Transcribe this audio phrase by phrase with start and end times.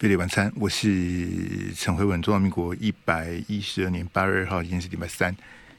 [0.00, 1.28] 飞碟晚餐，我是
[1.74, 2.22] 陈慧文。
[2.22, 5.36] 中华民国一百一十二年八月二号，今天是礼拜三。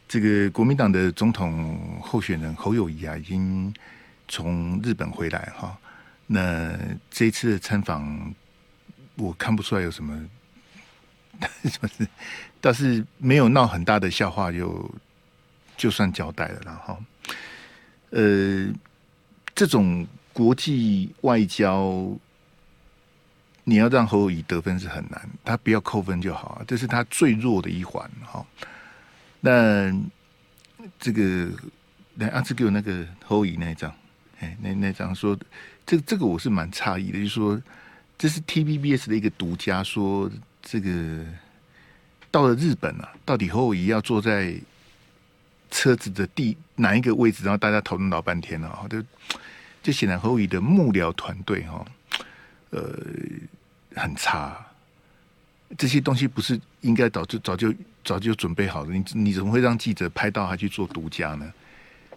[0.07, 3.73] 这个国民党的总统候选人侯友谊啊，已经
[4.27, 5.75] 从日本回来哈。
[6.27, 6.77] 那
[7.09, 8.31] 这一次的参访，
[9.15, 10.13] 我看不出来有什么，
[11.63, 12.07] 什么是
[12.61, 14.93] 倒是没有闹很大的笑话，就
[15.75, 16.95] 就算交代了啦哈。
[18.11, 18.71] 呃，
[19.55, 22.15] 这种国际外交。
[23.63, 28.45] 你要让侯友宜得分是很难，他不要扣分就好啊，这是他最弱的一环哈。
[29.39, 29.93] 那
[30.99, 31.49] 这个
[32.15, 33.93] 来阿志给我那个侯友那一张，
[34.39, 35.37] 哎，那那张说，
[35.85, 37.61] 这这个我是蛮诧异的，就是说
[38.17, 40.29] 这是 TVBS 的一个独家，说
[40.61, 41.23] 这个
[42.31, 44.55] 到了日本啊，到底侯友要坐在
[45.69, 49.03] 车子的第哪一个位置，然后大家讨论老半天了啊，就
[49.83, 51.85] 就显然侯友的幕僚团队哈。
[52.71, 52.81] 呃，
[53.95, 54.65] 很差，
[55.77, 58.93] 这些东西不是应该早就早就早就准备好的？
[58.93, 61.51] 你你怎么会让记者拍到他去做独家呢？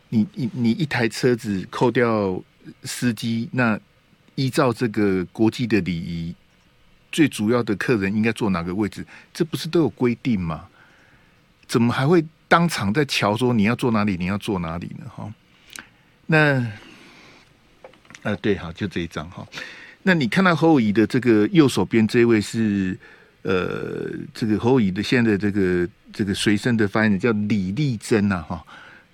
[0.08, 2.40] 你你你一台车子扣掉
[2.84, 3.78] 司机，那
[4.36, 6.34] 依照这个国际的礼仪，
[7.10, 9.04] 最主要的客人应该坐哪个位置？
[9.32, 10.68] 这不是都有规定吗？
[11.66, 15.10] 怎么还会当场在乔说你要坐哪里，你要坐哪里呢？
[15.14, 15.32] 哈，
[16.26, 16.64] 那
[18.22, 19.44] 呃，对，好，就这一张哈。
[20.06, 22.96] 那你看到侯友宜的这个右手边这位是
[23.40, 28.62] 呃，这个侯友宜的现在的这个这个随身的发言人叫李丽珍呐哈，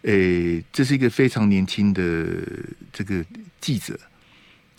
[0.02, 2.26] 诶，这是一个非常年轻的
[2.92, 3.24] 这个
[3.60, 3.98] 记者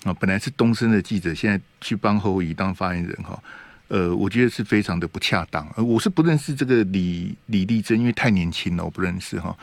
[0.04, 3.42] 啊，本来是东森的记者，现在去帮侯友宜当发言人哈，
[3.88, 9.58] 呃，我觉得是非常的不恰当，我是不认识这个李李丽珍，因为太年轻了，我不认识哈。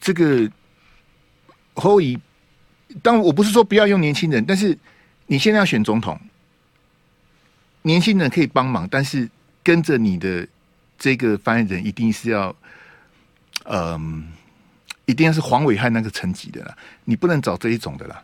[0.00, 0.48] 这个
[1.74, 2.18] 侯友宜，
[3.00, 4.76] 当我不是说不要用年轻人，但是。
[5.30, 6.18] 你现在要选总统，
[7.82, 9.28] 年轻人可以帮忙，但是
[9.62, 10.48] 跟着你的
[10.98, 12.56] 这个发言人一定是要，
[13.64, 14.32] 嗯、
[15.04, 16.74] 一定要是黄伟汉那个层级的啦。
[17.04, 18.22] 你不能找这一种的啦，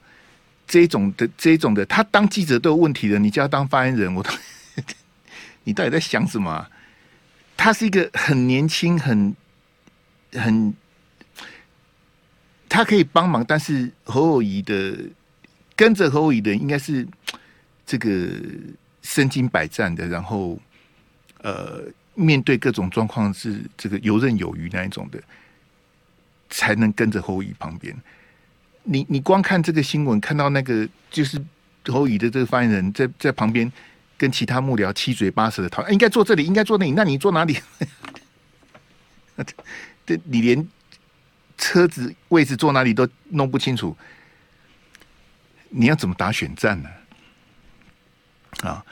[0.66, 4.30] 这一种的这一种的，他当记者都有问题的，你叫他当发言人，我都，
[5.64, 6.66] 你到底在想什么？
[7.54, 9.36] 他是一个很年轻、很
[10.32, 10.74] 很，
[12.66, 14.96] 他可以帮忙，但是侯友宜的。
[15.76, 17.06] 跟着侯乙的应该是
[17.86, 18.30] 这个
[19.02, 20.58] 身经百战的，然后
[21.42, 21.82] 呃，
[22.14, 25.20] 面对各种状况是这个游刃有余那一种的，
[26.48, 27.94] 才能跟着侯乙旁边。
[28.84, 31.38] 你你光看这个新闻，看到那个就是
[31.86, 33.70] 侯乙的这个发言人在在旁边
[34.16, 37.58] 跟其他幕僚七嘴八舌的讨论，应该坐这里，应该坐那里，那你坐哪里？
[40.06, 40.68] 这你连
[41.58, 43.96] 车子位置坐哪里都弄不清楚。
[45.76, 46.88] 你要怎么打选战呢？
[48.62, 48.84] 啊，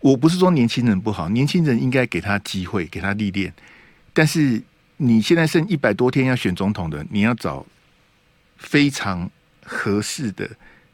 [0.00, 3.52] 我不是说年轻人不好，年轻人应该给他机会，给他历练。
[4.12, 4.62] 但是
[4.98, 7.64] 你现在剩一百多天要选总统的，你要找
[8.58, 9.30] 非常
[9.64, 10.48] 合适的、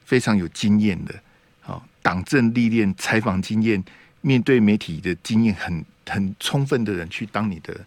[0.05, 1.15] 非常有经验的，
[1.61, 3.83] 好党政历练、采访经验、
[4.21, 7.85] 面对媒体的经验很很充分的人去当你的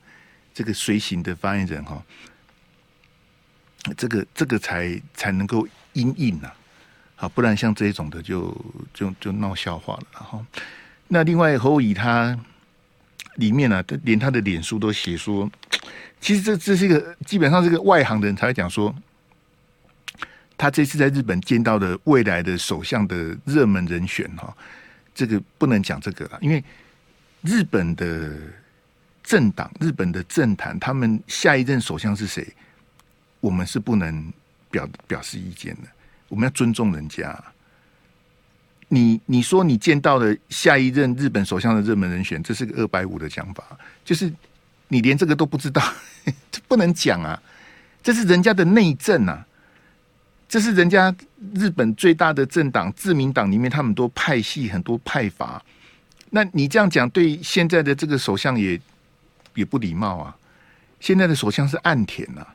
[0.54, 2.04] 这个随行的发言人哈。
[3.96, 6.54] 这个这个才才能够应应啊。
[7.30, 8.56] 不然像这种的就
[8.94, 10.04] 就就闹笑话了。
[10.14, 10.46] 然后，
[11.08, 12.38] 那另外侯友宜他
[13.36, 15.50] 里面呢、啊，他连他的脸书都写说，
[16.20, 18.94] 其实这这是一个基本上是个外行的人才会讲说，
[20.58, 24.56] 他这次在日本见到的未来的首相的热门人选哈，
[25.14, 26.64] 这个不能讲这个了，因为
[27.42, 28.32] 日本的
[29.24, 32.48] 政党、日本的政坛，他们下一任首相是谁，
[33.40, 34.32] 我们是不能
[34.72, 35.88] 表表示意见的。
[36.28, 37.44] 我们要尊重人家。
[38.88, 43.64] 你你说你见到的下一任日本首相的热门人选，这是个二百五的讲法，
[44.04, 44.32] 就是
[44.88, 45.82] 你连这个都不知道，
[46.52, 47.42] 这不能讲啊！
[48.04, 49.44] 这是人家的内政啊，
[50.48, 51.14] 这是人家
[51.56, 55.62] 日本最大的政党自民党里面，他们多派系很多派阀。
[56.30, 58.80] 那你这样讲，对现在的这个首相也
[59.56, 60.38] 也不礼貌啊！
[61.00, 62.46] 现在的首相是岸田呐。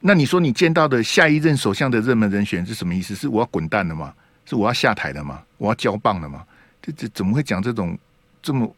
[0.00, 3.14] 那你说你见到的下一任首相的热门人选是什么意思？
[3.14, 4.12] 是我要滚蛋了吗？
[4.46, 5.42] 是我要下台了吗？
[5.58, 6.42] 我要交棒了吗？
[6.80, 7.96] 这这怎么会讲这种
[8.42, 8.74] 这么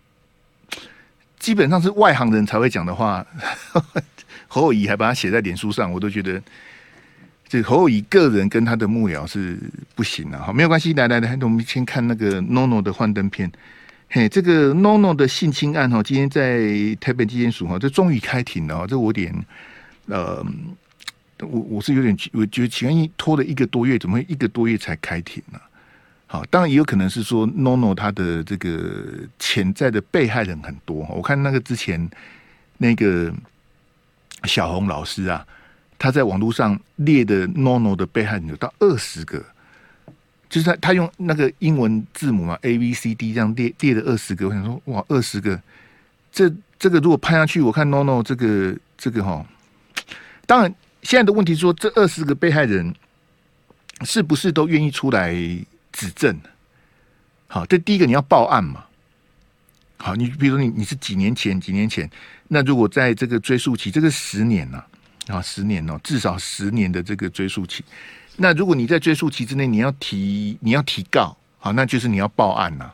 [1.39, 3.25] 基本上是外行人才会讲的话？
[4.49, 6.43] 侯友宜还把它写在脸书上，我都觉得
[7.49, 9.57] 这侯友宜个人跟他的幕僚是
[9.95, 10.43] 不行了。
[10.43, 13.51] 哈，没有关系，来来来，我们先看那个 NONO 的幻灯片。
[14.11, 16.69] 嘿，这个 NONO 的性侵案哈，今天在
[17.01, 18.85] 台北地检署哈，这终于开庭了。
[18.89, 19.33] 这我点
[20.07, 20.45] 呃。
[21.43, 25.61] 我我是有点，我觉得前一拖了一个多月，怎么会一个多月才开庭呢？
[26.27, 29.05] 好，当然也有可能是说，NONO 他的这个
[29.39, 31.07] 潜在的被害人很多。
[31.11, 32.09] 我看那个之前
[32.79, 33.31] 那个
[34.45, 35.47] 小红老师啊，
[35.99, 39.45] 他在网络上列的 NONO 的被害人有到二十个，
[40.49, 44.49] 就是他他用那个英文字母嘛，A B C D 这样列列了二十个。
[44.49, 45.61] 我想说，哇，二十个，
[46.33, 49.45] 这这个如果判下去，我看 NONO 这个这个哈，
[50.47, 50.75] 当然。
[51.03, 52.95] 现在的问题是说，这二十个被害人
[54.03, 55.35] 是不是都愿意出来
[55.93, 56.37] 指证？
[57.49, 58.85] 好，这第一个你要报案嘛。
[59.99, 62.11] 好，你比如说你你是几年前几年前，
[62.49, 64.83] 那如果在这个追诉期，这个十年呐，
[65.29, 67.85] 啊，十年哦，至少十年的这个追诉期。
[68.37, 72.91] 那如果你在追诉期之内，你要提你要提告，好，那就是你要报案呐。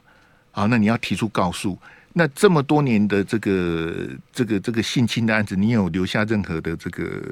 [0.51, 1.79] 好，那你要提出告诉。
[2.15, 7.23] 那这么多年的这个这个这个性侵的案子，你有留下任何的这个？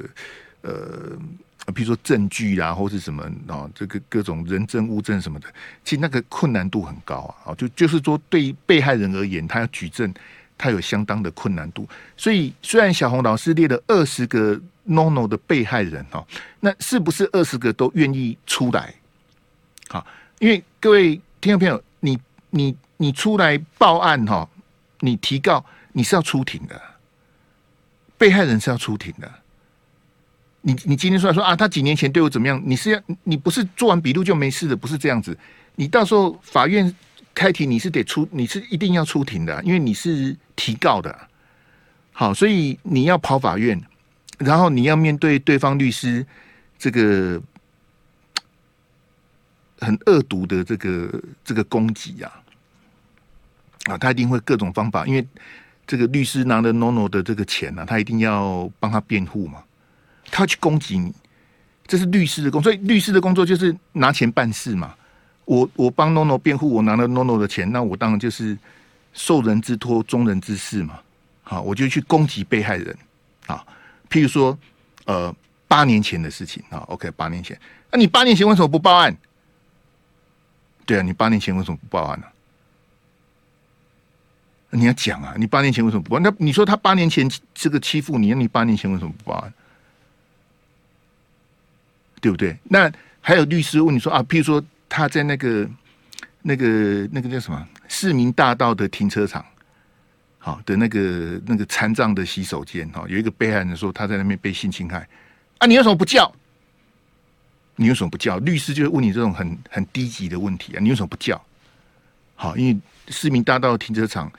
[0.66, 5.46] 呃，比如说证据啊，或是什么啊，这个各种人证物证什么的，
[5.84, 7.54] 其实那个困难度很高啊。
[7.54, 10.12] 就就是说，对于被害人而言，他要举证，
[10.58, 11.88] 他有相当的困难度。
[12.16, 16.26] 所以，虽然小红老师列了二十个 NONO 的被害人哈，
[16.60, 18.94] 那是不是二十个都愿意出来？
[19.88, 20.04] 好，
[20.40, 22.18] 因为各位听众朋友，你
[22.50, 24.48] 你你出来报案哈，
[25.00, 26.80] 你提告你是要出庭的，
[28.18, 29.32] 被害人是要出庭的。
[30.66, 32.60] 你你今天出来说啊，他几年前对我怎么样？
[32.66, 35.38] 你是要你不是做完笔录就没事的，不是这样子。
[35.76, 36.92] 你到时候法院
[37.32, 41.16] 开庭，你是得出，你是一定要出庭的，因为你是提告的。
[42.10, 43.80] 好，所以你要跑法院，
[44.38, 46.26] 然后你要面对对方律师
[46.76, 47.40] 这个
[49.78, 52.32] 很恶毒的这个这个攻击呀，
[53.84, 55.24] 啊，他一定会各种方法，因为
[55.86, 59.62] 这个律师拿了 NONO 的这个钱呢，他一定要帮他辩护嘛。
[60.36, 61.10] 他去攻击你，
[61.86, 62.70] 这是律师的工作。
[62.70, 64.94] 所以律师的工作就是拿钱办事嘛。
[65.46, 68.54] 我我帮 NONO 辩护，我拿了 NONO 的钱，那我当然就是
[69.14, 71.00] 受人之托，忠人之事嘛。
[71.42, 72.94] 好，我就去攻击被害人
[73.46, 73.64] 啊。
[74.10, 74.58] 譬如说，
[75.06, 75.34] 呃，
[75.66, 76.84] 八年前的事情啊。
[76.88, 77.58] OK，八年前，
[77.90, 79.16] 那你八年前为什么不报案？
[80.84, 82.26] 对啊，你八年前为什么不报案呢？
[84.70, 86.22] 你要讲啊，你八年前为什么不报案？
[86.22, 89.50] 那你说他八年前这个欺负你，那你八年前为什么不报案？
[92.26, 92.56] 对不对？
[92.64, 92.90] 那
[93.20, 95.68] 还有律师问你说啊，譬如说他在那个、
[96.42, 99.44] 那个、那个叫什么市民大道的停车场，
[100.38, 105.08] 好的那个那个残障的洗手间，哈，有一个被害人说他在那边被性侵害，
[105.58, 106.32] 啊，你为什么不叫？
[107.76, 108.38] 你为什么不叫？
[108.38, 111.40] 律师就会问你这种很很低级的问题啊，你为什么不叫？
[112.34, 112.76] 好，因为
[113.06, 114.32] 市民大道停车场，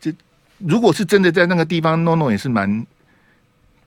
[0.00, 0.12] 这
[0.58, 2.84] 如果是真的在那个地方，NONO 也是蛮。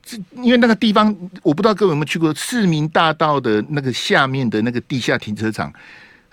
[0.06, 5.74] 这因为那个地方，我不知道各位有没有去过市民大道的那个下面的那个地下停车场。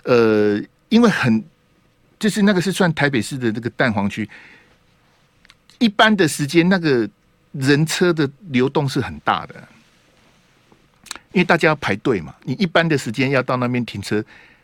[0.03, 1.41] 呃，因为很
[2.19, 4.29] 就是那个是算台北市的那个蛋黄区，
[5.79, 7.09] 一般的时间那个
[7.53, 9.55] 人车的流动是很大的，
[11.31, 12.35] 因为大家要排队嘛。
[12.43, 14.21] 你一般的时间要到那边停车，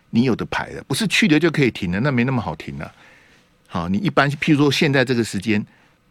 [0.10, 2.92] 你有的排的，不是去了就可以停了，那没那么好停了。
[3.68, 5.66] 好，你一般譬如说现在这个时间。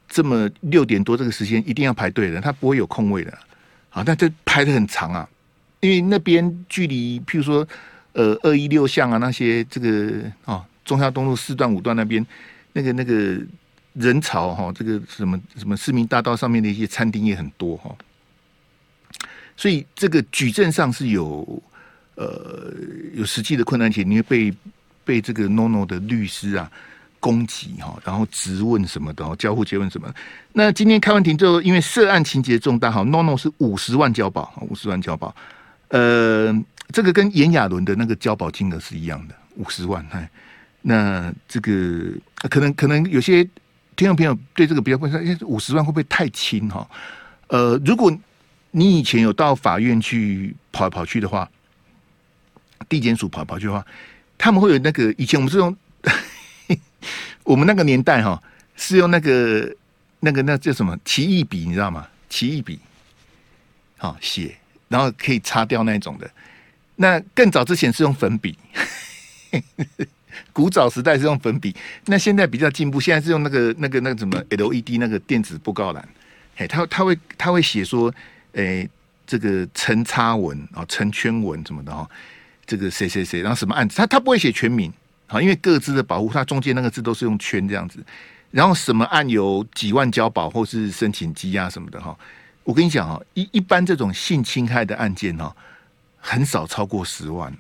[0.09, 3.39] 这么六点多这个时间一定要排队的，他不会有空位的。
[3.89, 5.29] 好，但这排得很长啊，
[5.81, 7.67] 因为那边距离，譬如说，
[8.13, 12.25] 呃，二一六巷啊那些这个哦，中孝东路四段五段那边
[12.73, 13.39] 那个那个
[13.95, 17.95] 人潮哈，这个什么什么市民大道上面的一些餐厅也很多哈，
[19.57, 21.63] 所以这个举证上是有
[22.17, 22.73] 呃
[23.15, 24.57] 有实际的困难，且你会被
[25.05, 26.71] 被这个 NONO 的律师啊。
[27.27, 30.09] 攻击哈，然后质问什么的，交互詰问什么。
[30.53, 35.35] 那今天开完庭之后，因为涉案情节重大，哈，NONO 是五十万交保，五十万交保。
[35.89, 36.55] 呃，
[36.93, 40.07] 这个跟炎亚纶的那个交保金额是一样的，五十万。
[40.13, 40.31] 哎，
[40.83, 42.13] 那这个
[42.49, 43.43] 可能可能有些
[43.97, 46.89] 听众朋友对这个比较关心，哎，五十万会不会太轻哈？
[47.49, 48.17] 呃，如果
[48.71, 51.51] 你以前有到法院去跑来跑去的话，
[52.89, 53.85] 地检署跑跑去的话，
[54.39, 55.77] 他们会有那个以前我们是用。
[57.45, 58.43] 我们那个年代哈，
[58.77, 59.75] 是用那个
[60.21, 62.07] 那个那叫什么奇异笔，你知道吗？
[62.29, 62.79] 奇异笔，
[63.99, 64.57] 好写，
[64.89, 66.29] 然后可以擦掉那种的。
[66.97, 68.59] 那更早之前是用粉笔，
[70.53, 71.75] 古早时代是用粉笔。
[72.07, 76.09] 那现在比较进步，现在是用那个那个那个什么 LED 那个电子布告栏。
[76.57, 78.13] 嘿，他他会他会写说，
[78.53, 78.89] 诶，
[79.27, 82.09] 这个成插文啊，成圈文什么的哈，
[82.67, 84.93] 这个谁谁谁，然后什么案子，他他不会写全名。
[85.27, 88.05] 好，因为各自的保护，它中间那个字都是用圈这样子。
[88.51, 92.17] 然后什么案有几万交保，或是申请羁押什么的哈。
[92.63, 95.55] 我跟你讲啊，一一般这种性侵害的案件哈，
[96.19, 97.53] 很少超过十万。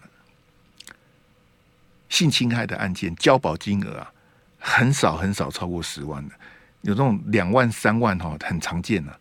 [2.09, 4.13] 性侵害的案件交保金额啊，
[4.59, 6.35] 很少很少超过十万的，
[6.83, 9.13] 有这种两万三万哈，很常见的。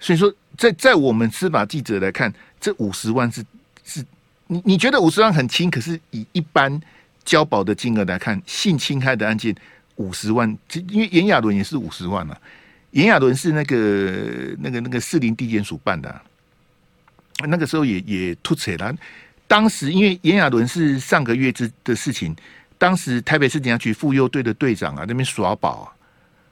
[0.00, 3.44] 所以说，在在我们司法记者来看，这五十万是
[3.84, 4.04] 是，
[4.46, 6.80] 你你觉得五十万很轻，可是以一般
[7.24, 9.54] 交保的金额来看，性侵害的案件
[9.96, 10.48] 五十万，
[10.88, 12.38] 因为炎亚纶也是五十万啊。
[12.90, 16.20] 炎亚纶是那个那个那个士林地检署办的，
[17.46, 18.94] 那个时候也也突起了。
[19.46, 22.36] 当时因为炎亚纶是上个月之的事情，
[22.78, 25.86] 当时台北市警察局妇幼队的队长啊，那边耍宝啊，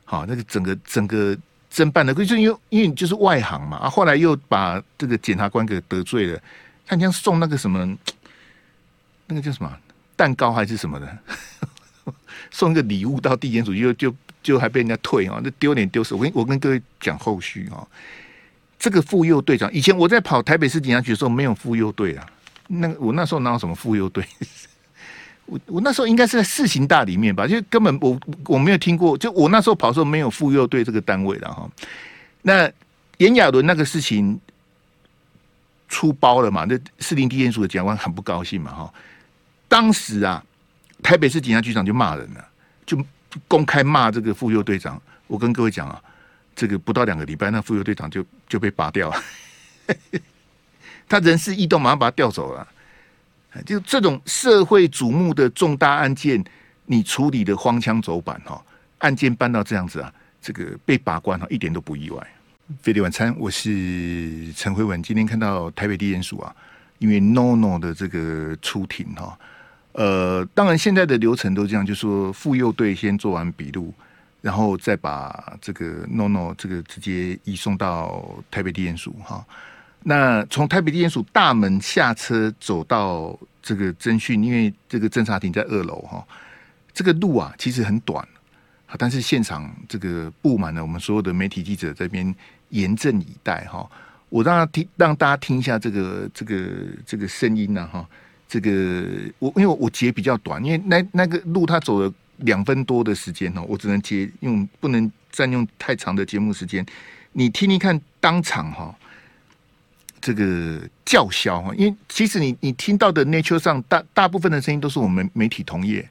[0.04, 1.36] 好，那个整个整个。
[1.72, 6.42] 侦办的，就是因为因为你就是外行嘛啊，后来又把这个检察官给得罪了，
[6.84, 7.96] 他像送那个什么，
[9.28, 9.72] 那个叫什么
[10.20, 11.18] 蛋糕还是什么的，
[12.52, 16.14] 送一个礼物到地检署，就就就还被人家退啊，那丢脸丢死！
[16.14, 17.80] 我跟我跟各位讲后续啊，
[18.78, 22.26] 这个妇幼队长，以前我在跑台北市警察局的时候没有妇幼队啊，
[22.66, 24.22] 那我那时候哪有什么妇幼队？
[25.46, 31.66] 我我那时候应该是在市刑大里面吧，就根本我我没有听过，就我那时候跑的时候没有妇幼队这个单位的哈。
[32.42, 32.70] 那
[33.16, 34.38] 炎亚纶那个事情
[35.88, 36.66] 出包了嘛？
[36.68, 38.92] 那士林地检署的检察官很不高兴嘛哈。
[39.70, 40.44] 当时啊，
[41.00, 42.44] 台北市警察局长就骂人了，
[42.84, 42.98] 就
[43.46, 45.00] 公开骂这个妇幼队长。
[45.28, 46.02] 我跟各位讲啊，
[46.56, 49.22] 这个不到两个礼拜，那妇幼队长就就被拔掉了，
[51.08, 52.66] 他人事异动，马上把他调走了。
[53.64, 56.44] 就这种社会瞩目的重大案件，
[56.86, 58.60] 你处理的荒腔走板哈，
[58.98, 60.12] 案件办到这样子啊，
[60.42, 62.34] 这个被拔关哈，一点都不意外。
[62.82, 65.00] 飞碟晚餐，我是陈辉文。
[65.00, 66.54] 今天看到台北地检署啊，
[66.98, 69.38] 因为 NONO 的这个出庭哈，
[69.92, 73.92] 呃，当然现在的流程都这样，就是说妇幼队先做完笔录，
[74.40, 79.44] 然后再把这个 NONO 这个直接移送到台北地检署哈。
[80.04, 86.24] 那从台北地检署大门下车走到这个侦讯，因为这个侦查庭在二楼哈，
[86.94, 88.26] 这个路啊其实很短，
[88.96, 92.32] 但是现场这个布满了我们所有的媒体记者这边
[92.68, 93.90] 严阵以待哈。
[94.28, 96.56] 我让他听，让大家听一下这个这个
[97.04, 98.06] 这个声音呢哈。
[98.50, 99.06] 这个
[99.38, 106.84] 我因为我截比较短，因为那那个路他走了两分多的时间哦，我只能截用，不能占用太长的节目时间。
[107.32, 108.92] 你听听看，当场哈。
[110.22, 116.06] 这个叫嚣哈，因为其实你你听到的 Nature 上大大部分的声音都是我们媒体同业，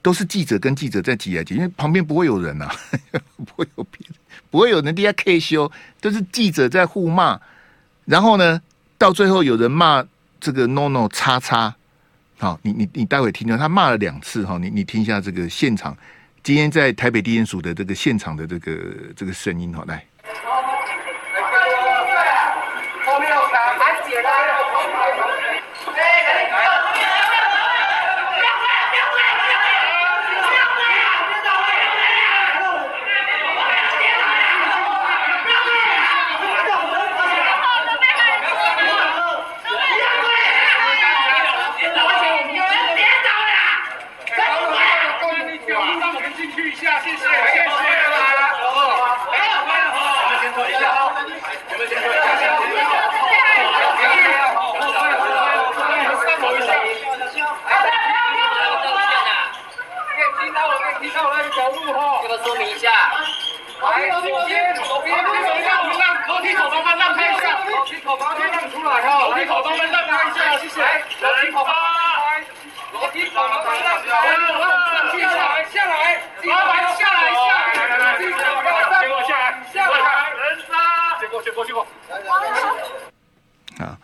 [0.00, 2.74] 都是记者跟记者在挤来挤，因为旁边不会有人呐、啊，
[3.36, 4.16] 不会有别人，
[4.50, 7.38] 不会有人底下 K 修，都是记者在互骂，
[8.06, 8.62] 然后呢，
[8.96, 10.02] 到最后有人骂
[10.40, 11.74] 这个 NONO 叉叉，
[12.38, 15.96] 好，你你你待会听到他骂了两次哈，你你听一下这个现场，
[16.42, 20.04] 今天在台北地检署的这个现场的这个这个声音好，来。
[47.08, 47.24] 这
[75.18, 75.47] 个
[83.78, 83.98] 啊，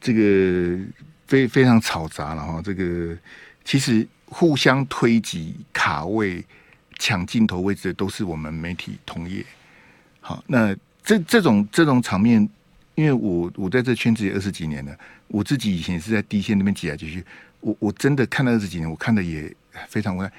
[0.00, 0.78] 这个
[1.26, 3.16] 非非常吵杂了哈，这个
[3.64, 6.44] 其实互相推挤、卡位、
[6.98, 9.44] 抢镜头位置的都是我们媒体同业。
[10.20, 12.48] 好，那这这种这种场面，
[12.94, 14.96] 因为我我在这圈子也二十几年了，
[15.28, 17.24] 我自己以前是在第一线那边挤来挤去，
[17.60, 19.54] 我我真的看了二十几年，我看的也
[19.88, 20.32] 非常无奈，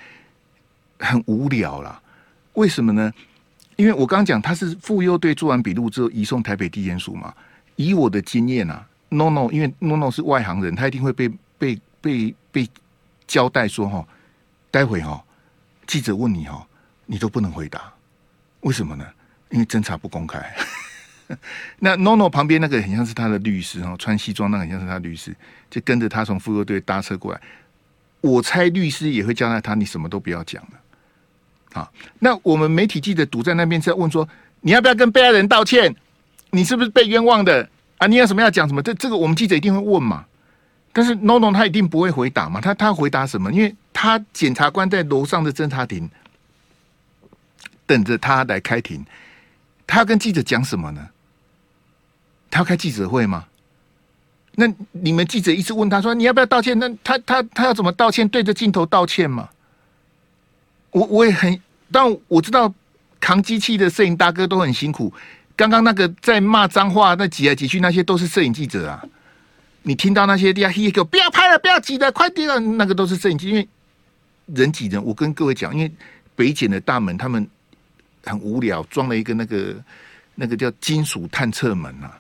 [1.00, 2.02] 很无聊啦。
[2.54, 3.12] 为什么呢？
[3.76, 7.34] 因为我刚刚讲他是妇幼队做完笔录之后移送台北地检署嘛，
[7.76, 8.88] 以我的经验啊。
[9.10, 12.68] NONO，因为 NONO 是外行人，他一定会被被被被
[13.28, 14.04] 交代说哈，
[14.72, 15.24] 待会哈
[15.86, 16.68] 记者问你哈，
[17.06, 17.94] 你都不能回答，
[18.62, 19.06] 为什么呢？
[19.52, 20.44] 因为侦查不公开。
[21.78, 25.36] 那 NONO 旁边那个很像是他的律师哈，穿西装那很像是他律师，
[25.70, 27.40] 就跟着他从妇幼队搭车过来。
[28.22, 30.80] 我猜律师也会交代他，你什么都不要讲了。
[31.74, 34.28] 好，那我们媒体记者堵在那边是要问说，
[34.62, 35.94] 你要不要跟被害人道歉？
[36.52, 37.68] 你是不是被冤枉的？
[37.98, 38.82] 啊，你有什么要讲什么？
[38.82, 40.24] 这这个我们记者一定会问嘛。
[40.94, 42.62] 但是 NONO 他一定不会回答嘛？
[42.62, 43.52] 他他回答什么？
[43.52, 46.08] 因为他检察官在楼上的侦查庭
[47.88, 49.04] 等着他来开庭，
[49.88, 51.10] 他要跟记者讲什么呢？
[52.52, 53.46] 他要开记者会吗？
[54.54, 56.78] 那你们记者一直问他说，你要不要道歉？
[56.78, 58.30] 那他他他要怎么道歉？
[58.30, 59.50] 对着镜头道歉吗？
[60.92, 61.60] 我我也很，
[61.94, 62.74] 但我知道
[63.20, 65.14] 扛机器的摄影大哥都很辛苦。
[65.56, 69.06] 刚刚那个在骂脏话、那挤来挤去，那些都是摄影记者啊。
[69.84, 73.68] 你听到那些地下嘿嘿，不要拍了，不要挤了，快点了，那个都是摄影机，因为
[74.48, 75.04] 人挤人。
[75.04, 75.92] 我跟各位讲，因为
[76.36, 77.48] 北检的大门他们
[78.24, 79.76] 很无聊，装了一个那个
[80.36, 82.20] 那个叫金属探测门啊。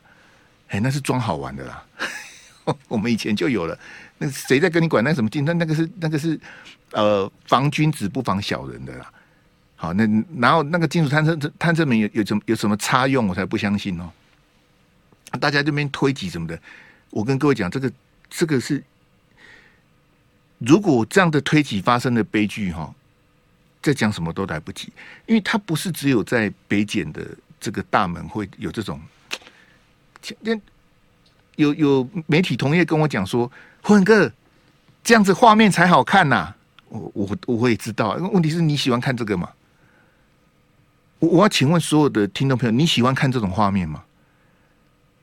[0.67, 1.83] 哎，那是装好玩的啦。
[2.87, 3.77] 我们以前就有了。
[4.17, 5.43] 那谁在跟你管那什么金？
[5.45, 6.39] 那那个是那个是
[6.91, 9.11] 呃防君子不防小人的啦。
[9.83, 10.07] 好，那
[10.39, 13.27] 然后那个金属探测探测门有有什么有什么差用？
[13.27, 14.09] 我才不相信哦。
[15.41, 16.57] 大家这边推挤什么的，
[17.09, 17.91] 我跟各位讲，这个
[18.29, 18.81] 这个是
[20.59, 22.95] 如果这样的推挤发生的悲剧哈，
[23.81, 24.87] 再讲什么都来不及，
[25.25, 27.21] 因为它不是只有在北检的
[27.59, 28.97] 这个大门会有这种。
[31.57, 34.31] 有有媒体同业跟我讲说，混哥
[35.03, 36.55] 这样子画面才好看呐、
[36.87, 39.49] 我我我会知道，因为问题是你喜欢看这个吗？
[41.23, 44.03] 我我要请问所有的听众朋友，你喜欢看这种画面吗？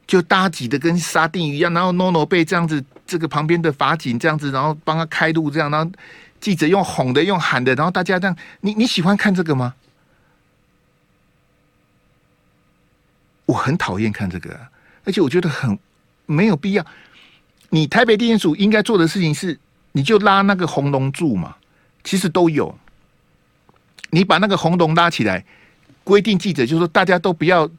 [0.07, 5.92] 就大家挤的跟沙丁鱼一样，然后 NONO 被这样子，这个旁边的法警这样子，然后帮他开路，这样，然后
[6.40, 9.75] 记者用哄的，用喊的，然后大家这样，你你喜欢看这个吗？
[13.45, 14.59] 我很讨厌看这个。
[15.04, 15.78] 而且我觉得很
[16.25, 16.87] 没有必要。
[17.69, 19.59] 你台北地检署应该做的事情是，
[19.92, 21.57] 你就拉那个红龙柱嘛，
[22.02, 22.78] 其实都有。
[24.11, 25.45] 你把那个红龙拉起来，
[26.11, 27.71] 规定记者就是说大家都不要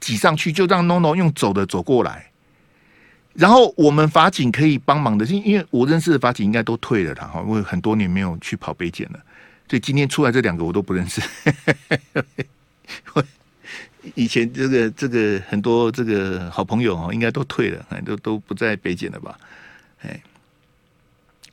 [0.00, 2.30] 挤上去，就让 NONO 用走的走过来。
[3.34, 9.20] 然后我们法警可以帮忙的，因因为我认识的法警应该都退了，他哈，因为很多年没有去跑北检了，
[9.68, 11.20] 所以今天出来这两个我都不认识。
[14.14, 19.38] 以前这个这个很多这个好朋友哦，应该都退了，都都不在北检了吧？
[20.00, 20.22] 哎，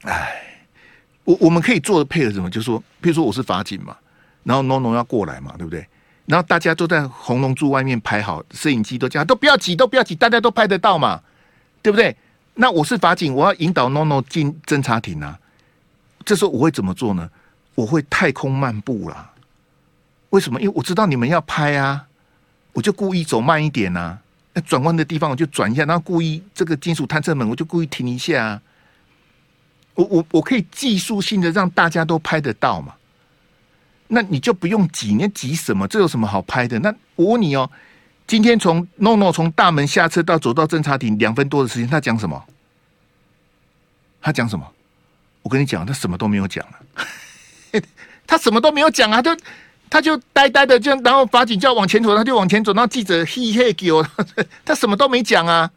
[0.04, 0.44] 哎，
[1.26, 2.50] 我我们可以做的配合什么？
[2.50, 3.98] 就是说，比如说我是法警嘛，
[4.44, 5.86] 然后 NONO 要过来嘛，对不对？
[6.26, 11.22] 然后大家都在红龙柱外面排好，摄影机都这样，都不要挤，都不要挤，大家都拍得到嘛，
[11.82, 12.16] 对不对？
[12.54, 15.40] 那我是法警，我要引导 NONO 进侦查庭啊，
[16.24, 17.30] 这时候我会怎么做呢？
[17.76, 19.32] 我会太空漫步啦。
[20.30, 20.62] 为什么？
[20.62, 22.08] 因为我知道你们要拍啊。
[22.74, 24.18] 我就故意走慢一点呐、
[24.54, 28.62] 那转弯的地方我就转一下，然后故意这个金属探测门我就故意停一下、啊。
[29.94, 32.94] 我我我可以技术性的让大家都拍得到嘛？
[34.14, 35.88] 那你就不用挤，你挤什么？
[35.88, 36.78] 这有什么好拍的？
[36.80, 37.70] 那我问你哦，
[38.28, 42.44] 今天从 NONO 从大门下车到走到侦查庭两分多的时间，他讲什么？
[44.22, 44.68] 他讲什么？
[45.42, 46.76] 我跟你讲，他什么都没有讲啊，
[48.28, 49.36] 他什么都没有讲啊，就。
[49.94, 52.72] 他就呆呆的这样，然后法警就要往前走，他就往前走。
[52.72, 54.02] 然后记者嘿嘿给我，
[54.64, 55.70] 他什么都没讲啊。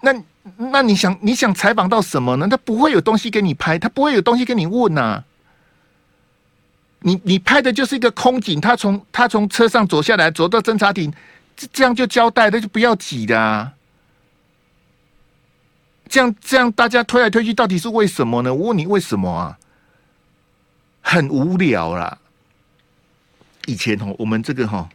[0.00, 0.12] 那
[0.56, 2.46] 那你想你想采访到什么呢？
[2.48, 5.24] 他不会有东西给你拍，他不会有东西给你问呐、
[7.00, 11.12] 你你拍的就是一个空景，他从他从车上走下来，走到侦察艇，
[11.56, 13.72] 这这样就交代，那就不要挤的啊。
[16.08, 18.54] 这样这样大家推来推去，到底是为什么呢？
[18.54, 19.58] 我问你为什么啊？
[21.00, 22.18] 很无聊啦。
[23.66, 24.88] 以前哦，我们这个哈，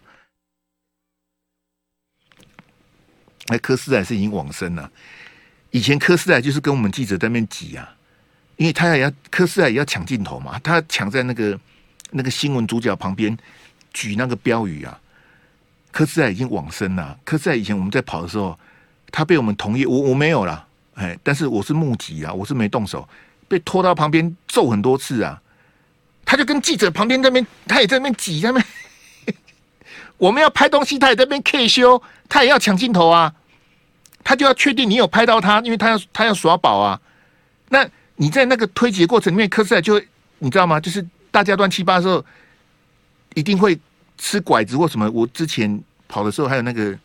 [3.48, 4.92] 哎，柯斯还是已经往生了。
[5.72, 7.96] 以前柯思海就是跟我们记者在那边挤啊，
[8.58, 11.60] 因为他也要柯思海也要抢镜头嘛，他抢在那个
[12.12, 13.38] 那个新闻主角旁边
[13.94, 15.00] 举那个标语啊。
[15.92, 17.18] 柯思海已经往生了。
[17.24, 18.58] 柯思海以前我们在跑的时候，
[19.12, 23.10] 他被我们同意，我我没有啦，哎，但是我是目击啊，我是没动手，
[23.48, 25.42] 被拖到旁边揍很多次啊。
[26.24, 29.36] 他就跟记者旁边那边，他也在那边挤，在那边。
[30.18, 33.34] 我们要拍东西，他也在那边 K 修，他也要抢镜头啊。
[34.24, 37.00] 他就要确定你有拍到他，因为他要他要耍宝啊。
[37.70, 40.02] 那你在那个推挤的过程里面，柯思海就
[40.40, 40.80] 你知道吗？
[40.80, 42.24] 就是大家乱七八糟，
[43.34, 43.80] 一定会
[44.18, 45.10] 吃拐子或什么。
[45.12, 46.98] 我之前跑的时候，还有那个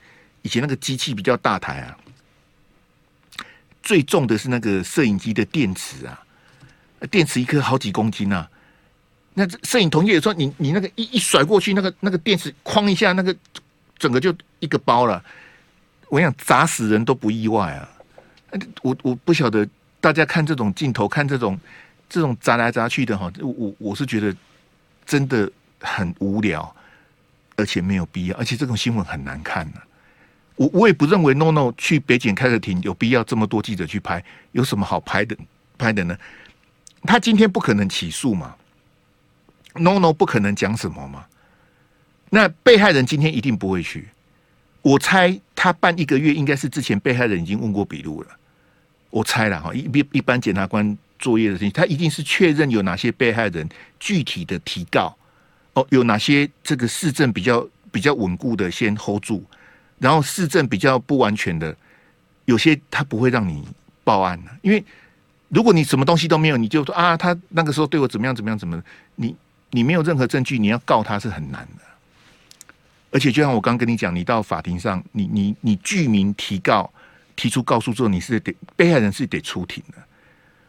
[0.42, 1.96] 以前那个机器比较大台啊，
[3.82, 6.20] 最重的是那个摄影机的电池啊，
[7.10, 8.48] 电池一颗好几公斤啊。
[9.34, 13.34] 那摄影同业也说你你那个一一甩过去，那个那个电池哐一下，那个
[13.98, 15.22] 整个就一个包了。
[16.14, 17.88] 我想砸死人都不意外啊！
[18.82, 19.68] 我我不晓得
[20.00, 21.58] 大家看这种镜头，看这种
[22.08, 24.32] 这种砸来砸去的哈，我我是觉得
[25.04, 25.50] 真的
[25.80, 26.72] 很无聊，
[27.56, 29.80] 而且没有必要，而且这种新闻很难看呢、
[30.54, 35.36] 我我也不认为 NONO 去北检开个庭有必要这么多记者去拍，有什么好拍的
[35.76, 36.16] 拍的呢？
[37.02, 38.54] 他今天不可能起诉嘛
[39.72, 41.26] ，NONO 不可能讲什么嘛。
[42.30, 44.08] 那被害人今天一定不会去，
[44.84, 48.28] 我猜他办一个月应该是之前被害人已经问过笔录了，
[49.08, 53.66] 我猜了哈，一一一般检察官作业的事情，他一定是确认有哪些被害人
[53.98, 55.16] 具体的提告，
[55.72, 59.42] 哦，有哪些这个市政比较比较稳固的先 hold 住，
[59.98, 61.74] 然后市政比较不完全的，
[62.44, 63.66] 有些他不会让你
[64.04, 64.84] 报案的，因为
[65.48, 68.82] 如果你什么东西都没有，你就说啊，他那个时候对我怎么样怎么样怎么，
[69.16, 69.34] 你
[69.70, 71.84] 你没有任何证据，你要告他是很难的。
[73.14, 76.92] 而且，就像我刚跟你讲，你到法庭上，你你你具名提告，
[77.36, 79.98] 提出告诉之后，你是得被害人是得出庭的。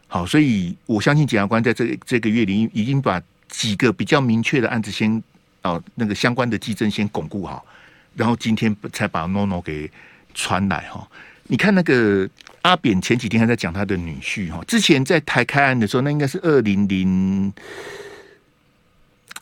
[0.06, 5.20] 好，所以我相信检察官在这这个月里已经把几个比较明确的案子先
[5.62, 7.66] 哦那个相关的迹证先巩固好，
[8.14, 9.90] 然后今天才把 NONO 给
[10.32, 11.04] 传来哈。
[11.48, 12.30] 你看那个
[12.62, 17.52] 阿扁前几天还在讲他的女婿哈，之前在台开案的时候，那应该是二零零。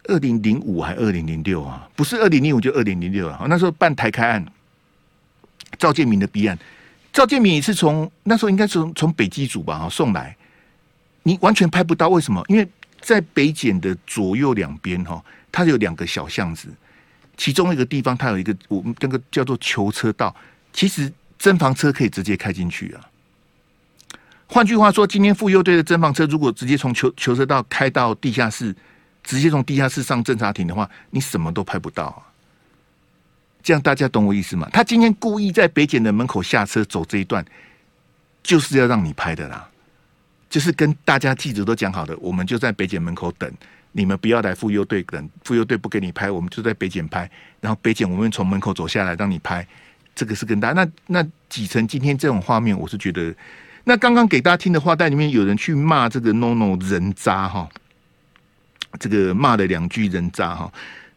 [0.05, 1.89] 二零零五还二零零六啊？
[1.97, 3.47] 不是二零零五就二零零六啊！
[3.49, 4.47] 那时候办台开案，
[5.79, 6.59] 赵建明的弊案，
[7.13, 10.37] 赵建明也是从那时候应该从从北基组吧哈送来，
[11.23, 12.45] 你完全拍不到为什么？
[12.49, 12.69] 因为
[13.01, 16.69] 在北检的左右两边哈，它有两个小巷子，
[17.39, 20.35] 其中一个地方它有一个我们那个叫做囚车道，
[20.73, 23.01] 其实侦防车可以直接开进去啊。
[24.47, 28.77] 换句话说，今天妇幼队的侦防车如果直接从囚囚车道开到地下室。
[29.25, 32.23] 直接从地下室上侦查庭的话，你什么都拍不到啊！
[33.63, 34.69] 这样大家懂我意思吗？
[34.71, 37.43] 他今天故意在北检的门口下车走这一段，
[38.43, 39.67] 就是要让你拍的啦。
[40.51, 43.51] 就是跟大家记者都讲好的，我们就在北检门口等，
[43.93, 47.29] 你们不要来妇幼队等，妇幼队不给你拍，我们就在北检拍。
[47.61, 49.67] 然后北检我们从门口走下来让你拍，
[50.15, 53.35] 这个是跟大家那那几层今天这种画面，我是觉得，
[53.85, 57.67] 那刚刚给大家听的话带里面有人去骂这个 NONO 人渣哈。
[58.99, 60.73] 这个骂了两句人渣哈，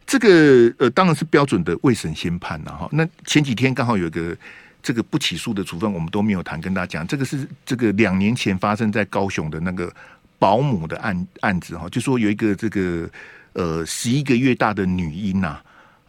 [0.06, 2.88] 这个呃当然是标准的未审先判了哈。
[2.90, 4.36] 那前几天刚好有一个
[4.82, 9.92] 这个不起诉的处分，我们都没有谈，跟大家讲，这个是这个两年前发生在高雄的那个
[10.38, 13.10] 保姆的案案子哈，就说有一个这个
[13.52, 15.60] 呃十一个月大的女婴呐，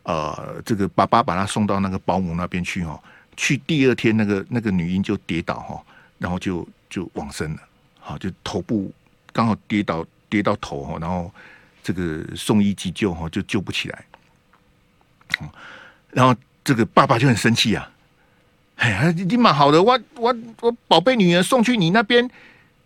[0.03, 2.97] 呃这个爸爸把她送到那个保姆那边去哈，
[3.36, 5.84] 去第二天那个那个女婴就跌倒哈，
[6.17, 7.60] 然后就就往生了，
[7.99, 8.93] 好就头部
[9.34, 11.29] 刚好跌倒跌到头哈，然后。
[11.83, 14.05] 这个送医急救哈，就救不起来，
[16.11, 17.89] 然后这个爸爸就很生气啊！
[18.77, 22.29] 哎呀，你蛮好的，我我我宝贝女儿送去你那边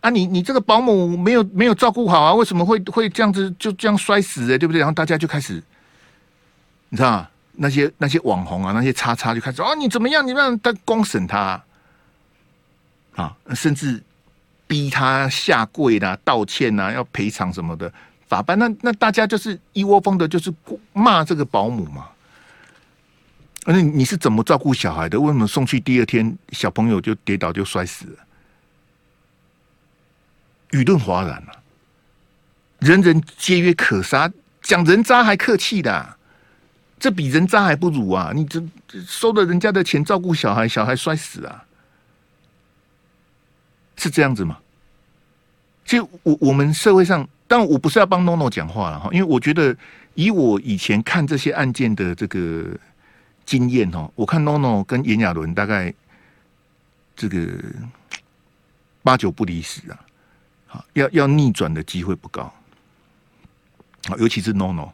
[0.00, 2.34] 啊，你你这个保姆没有没有照顾好啊？
[2.34, 4.80] 为什么会会这样子就这样摔死的，对不对？
[4.80, 5.62] 然后大家就开始，
[6.88, 7.26] 你知道？
[7.56, 10.26] 那些那些网红啊，那些叉叉就开始啊，你怎么样？
[10.26, 11.62] 你让他公审他
[13.14, 14.02] 啊，甚至
[14.66, 17.92] 逼他下跪啦、道歉呐、啊，要赔偿什么的。
[18.36, 20.52] 法办那那大家就是一窝蜂的，就是
[20.92, 22.08] 骂这个保姆嘛。
[23.66, 25.18] 那你是怎么照顾小孩的？
[25.18, 28.18] 为什么送去第二天小朋友就跌倒就摔死了？
[30.72, 31.62] 舆论哗然了，
[32.80, 36.16] 人人皆曰可杀，讲人渣还客气的，
[36.98, 38.32] 这比人渣还不如啊！
[38.34, 38.62] 你这
[39.06, 41.64] 收了人家的钱照顾小孩，小孩摔死啊，
[43.96, 44.58] 是这样子吗？
[45.86, 47.26] 就我我们社会上。
[47.46, 49.76] 但我不是要帮 NONO 讲话了哈，因为我觉得
[50.14, 52.64] 以我以前看这些案件的这个
[53.44, 55.92] 经验哦，我看 NONO 跟炎亚纶大概
[57.14, 57.46] 这个
[59.02, 60.00] 八九不离十啊，
[60.66, 62.52] 好要要逆转的机会不高，
[64.08, 64.90] 好尤其是 NONO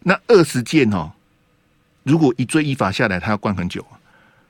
[0.00, 1.12] 那二十件哦，
[2.02, 3.96] 如果一罪一罚下来，他要关很久啊。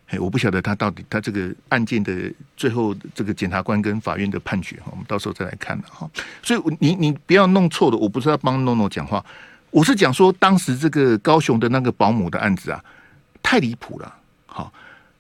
[0.09, 2.13] 哎，我不晓得他到底他这个案件的
[2.59, 6.09] 最后这个检察官跟法院的判决哈，我们到时候再来看了哈。
[6.43, 9.25] 所以你你不要弄错了，我不是要帮诺诺讲话，
[9.71, 12.85] 我是讲说当时这个高雄的那个保姆的案子啊，
[13.43, 14.15] 太离谱了。
[14.45, 14.71] 好，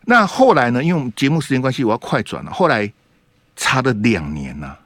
[0.03, 0.85] 那后来呢？
[0.85, 2.53] 因为我们节目时间关系，我要快转了。
[2.53, 2.93] 后来
[3.57, 4.77] 查了两年呐，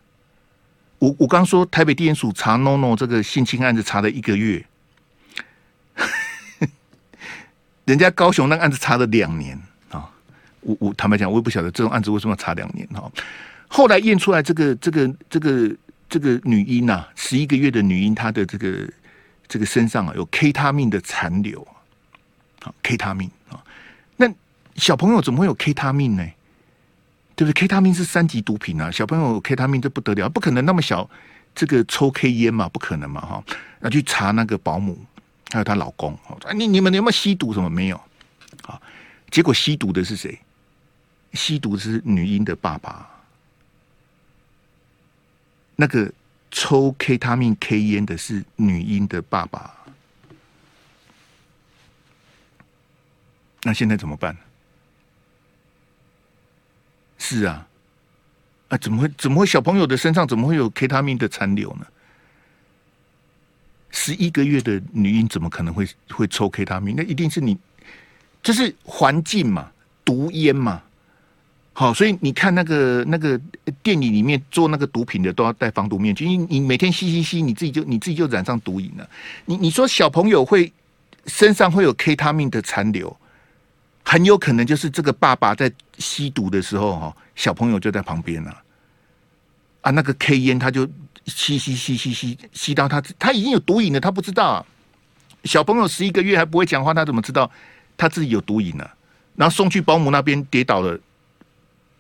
[1.01, 4.65] 我我刚说台北地检署查诺诺这个性侵案子查了一个月，
[7.85, 9.61] 人家高雄那个案子查了两年。
[10.69, 13.11] 我我坦白讲，我也不晓得这种案子为什么要查两年哈。
[13.69, 15.77] 后来验出来，这个这个这个
[16.11, 18.87] 这个女婴呐，十一个月的女婴，她的这个
[19.49, 21.67] 这个身上啊有 K 他命的残留，
[22.61, 23.65] 好 K 他命啊。
[24.19, 24.31] 那
[24.77, 26.23] 小朋友怎么会有 K 他命呢？
[27.35, 31.09] 对不对？K 他命是三级毒品啊，小朋友 K 他命这不得了，不可能那么小，
[31.55, 33.43] 这个抽 K 烟嘛，不可能嘛哈。
[33.81, 34.99] 那去查那个保姆
[35.51, 36.19] 还有她老公，
[36.55, 37.55] 你你们有没有吸毒？
[37.55, 37.97] 什么没有？
[38.67, 38.79] 啊。
[39.31, 40.39] 结果吸毒的是谁？
[41.33, 43.09] 吸毒是女婴的爸爸。
[45.77, 46.13] 那个
[46.51, 49.75] 抽 K 他命 K 烟的是女婴的爸爸。
[53.63, 54.37] 那现在怎么办？
[57.19, 57.67] 是啊，
[58.69, 59.09] 啊，怎么会？
[59.19, 59.47] 怎么会？
[59.47, 61.87] 小朋友的身上怎么会有 K 他命的残留呢？
[63.91, 66.95] 十一个月的女婴怎么可能会会抽 K 他命？
[66.97, 67.59] 那一定是你，
[68.43, 69.71] 就是环境嘛，
[70.05, 70.83] 毒烟嘛。
[71.79, 73.41] 好，所以你看那个那个
[73.85, 79.09] 电影里面做那个毒品的都要戴防毒面具，因为你每天吸吸吸，你自己就你自己就染上毒瘾了。
[79.45, 80.73] 你你说小朋友会
[81.27, 83.17] 身上会有 K 他命的残留，
[84.03, 88.63] 很有可能就是这个爸爸在吸毒的时候哈，小朋友就在旁边了。
[89.83, 90.85] 啊，那个 K 烟他就
[91.27, 94.67] 吸吸吸吸吸吸到他，他已经有毒瘾了，他不知道啊。
[95.45, 97.49] 小朋友十一个月还不会讲话，他怎么知道
[97.97, 98.85] 他自己有毒瘾呢？
[99.37, 100.99] 然后送去保姆那边跌倒了。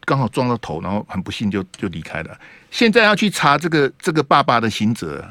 [0.08, 2.40] 刚好撞到头，然后很不幸就就离开了。
[2.70, 5.22] 现在要去查这个这个爸爸的刑责，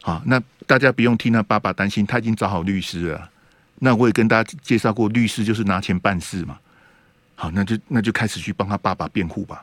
[0.00, 3.28] 好，那大家不用替那爸爸担心，他已经找好律师了。
[3.78, 6.58] 那我也跟大家介绍过，律师就是拿钱办事嘛。
[7.34, 9.62] 好，那就那就开始去帮他爸爸辩护吧。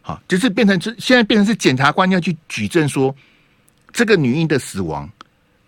[0.00, 3.12] 好，就是变成是现在变成是检察官要去举证说，
[3.92, 5.10] 这个女婴的死亡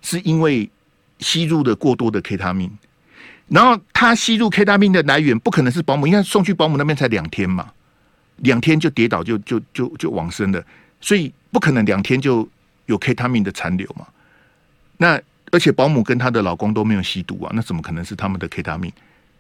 [0.02, 0.70] 是因为
[1.18, 2.70] 吸入了过多的 K 他命。
[3.48, 7.70] 然后他吸入 K 他命的来源不可能是保姆，因为送去保姆那边才两天嘛，
[8.38, 10.60] 两天就跌倒就就就就往生了，
[11.00, 12.48] 所以不可能两天就
[12.86, 14.04] 有 K 他命的残留嘛。
[14.96, 15.20] 那
[15.52, 18.92] 而且保姆跟她的老公都没有吸毒啊，那怎么可能是他们的 K 他命？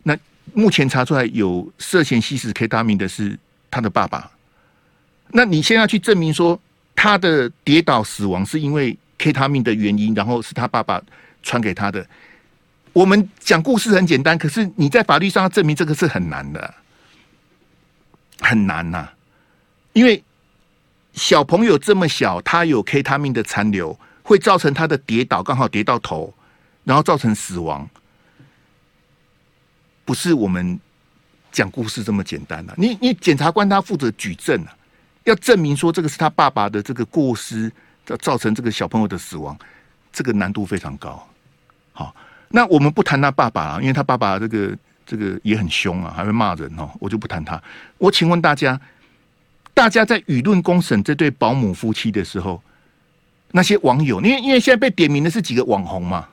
[0.04, 0.16] 那
[0.54, 3.36] 目前查出来有涉嫌吸食 K 他命的是
[3.70, 4.30] 他的爸爸。
[5.32, 6.58] 那你现在要去证明说
[6.94, 11.02] 他的跌倒死亡是因为 K 他命的原因，然后是他爸爸
[11.42, 12.06] 传给他的。
[12.96, 16.74] 我们讲故事很简单，可是你在法律上要证明这个是很难的，
[18.40, 19.06] 很难呐。
[19.92, 20.24] 因为
[21.12, 26.32] 小朋友这么小，他有 K 他命的残留，会造成他的跌倒，刚好跌到头，
[26.84, 27.86] 然后造成死亡，
[30.06, 30.80] 不是我们
[31.52, 32.72] 讲故事这么简单的。
[32.78, 34.74] 你你检察官他负责举证啊，
[35.24, 37.70] 要证明说这个是他爸爸的这个过失，
[38.20, 39.54] 造成这个小朋友的死亡，
[40.10, 41.28] 这个难度非常高。
[41.92, 42.16] 好。
[42.48, 47.60] 那我们不谈他爸爸啊，因为他爸爸这个这个也很凶啊，还会骂人哦，我就不谈他。
[47.98, 48.80] 我请问大家，
[49.74, 52.62] 大家在舆论公审这对保姆夫妻的时候，
[53.50, 56.28] 那些网友，因为因为现在被点名的是几个网红嘛，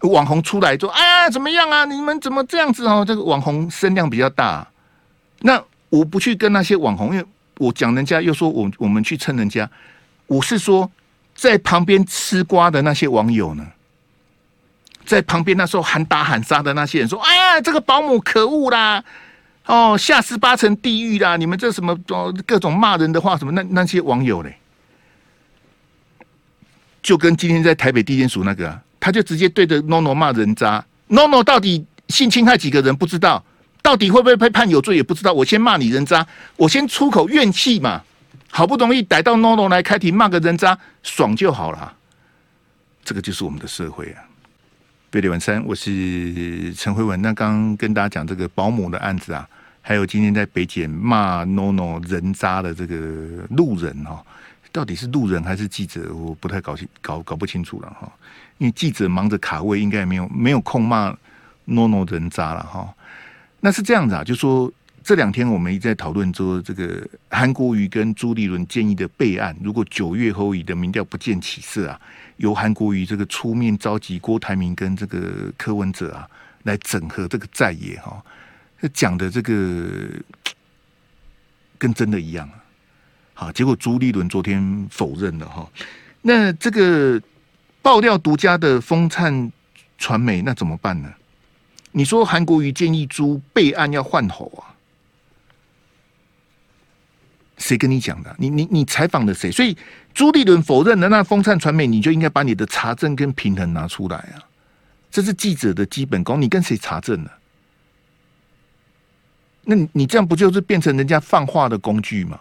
[0.00, 3.04] 网红出来说啊怎么样啊，你们怎么这样子哦？
[3.06, 4.66] 这个网红声量比较大，
[5.40, 7.26] 那我不去跟那些网红，因为
[7.58, 9.68] 我讲人家又说我我们去蹭人家，
[10.26, 10.90] 我是说
[11.34, 13.66] 在旁边吃瓜的那些网友呢？
[15.10, 19.02] 在旁边那时候喊打喊杀的那些人说：“哎呀，这个保姆可恶啦！
[19.66, 21.36] 哦，下十八层地狱啦！
[21.36, 23.50] 你们这什么哦，各种骂人的话什么？
[23.50, 24.56] 那那些网友嘞，
[27.02, 30.84] 就跟今天在台北地检署那个、他就直接对着 NONO 骂人渣。
[31.08, 33.44] NONO 到底性侵害几个人不知道，
[33.82, 35.32] 到底会不会被判有罪也不知道。
[35.32, 38.00] 我先骂你人渣，我先出口怨气嘛。
[38.48, 41.94] 好不容易逮到 NONO 来开庭骂个人渣，爽就好了。
[43.04, 44.22] 这个就是我们的社会啊。”
[45.10, 47.20] 贝里晚三，我是陈辉文。
[47.20, 49.44] 那刚刚跟大家讲这个保姆的案子啊，
[49.82, 54.24] 还有今天在北检骂 NONO 人渣的这个路人哈，
[54.70, 56.14] 到底是路人还是记者？
[56.14, 58.08] 我不太搞清搞搞不清楚了哈。
[58.58, 61.12] 因为记者忙着卡位，应该没有没有空骂
[61.66, 62.94] NONO 人渣了哈。
[63.58, 72.00] 那是这样子啊，就说这两天我们一直在讨论说，这个韩国瑜跟朱立伦建议的备案，如果九月后以的民调不见起色啊。
[72.40, 76.26] 由韩国瑜这个出面召集郭台铭跟这个柯文哲啊，
[76.62, 78.22] 来整合这个在野哈，
[78.94, 79.86] 讲的这个
[81.76, 82.64] 跟真的一样啊。
[83.34, 85.70] 好，结果朱立伦昨天否认了哈。
[86.22, 87.20] 那这个
[87.82, 89.52] 爆料独家的风灿
[89.98, 91.12] 传媒，那怎么办呢？
[91.92, 94.72] 你说韩国瑜建议朱备案要换侯啊？
[97.60, 98.34] 谁跟你讲的？
[98.38, 99.52] 你你你采访的谁？
[99.52, 99.76] 所以
[100.12, 104.42] 朱立伦否认了，那风灿传媒你就应该把你的查证跟平衡拿出来啊！
[105.10, 107.30] 这是记者的基本功，你跟谁查证呢？
[109.64, 112.40] 那你你这样不就是变成人家放话的工具吗？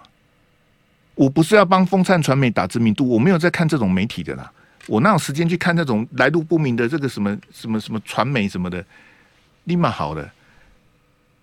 [1.16, 4.50] 我不是要帮风灿传媒打知名度，我没有在看这种媒体的啦，
[4.88, 8.84] 我哪有时间去看那种来路不明的这个什么什么什么传媒什么的？
[9.66, 10.32] 立马好了，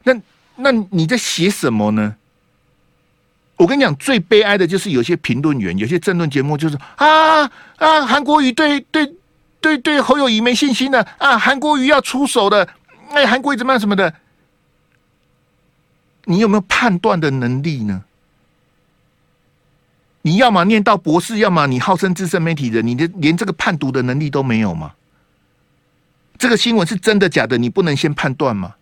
[0.03, 0.15] 那
[0.57, 2.17] 那你在写什么呢？
[3.57, 7.43] 我跟你讲，最悲哀的就是有些评论员，有些政论节目就是啊
[7.77, 9.15] 啊，韩国瑜对对
[9.61, 12.69] 对对侯友宜没信心了啊，韩国瑜要出手了，
[13.11, 14.13] 哎，韩国瑜怎么样什么的？
[16.25, 18.05] 你有没有判断的能力呢？
[20.23, 24.93] 你要么念到博士，要么你号称资深媒体人，你的连这个判读的能力都没有吗？
[26.37, 27.57] 这个新闻是真的假的？
[27.57, 28.75] 你不能先判断吗？